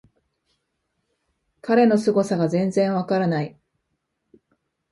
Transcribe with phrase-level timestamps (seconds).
[1.61, 3.55] 彼のすごさが全然わからない